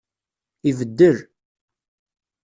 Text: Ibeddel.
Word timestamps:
Ibeddel. 0.69 1.17